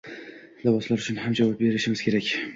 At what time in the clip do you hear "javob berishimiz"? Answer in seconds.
1.41-2.05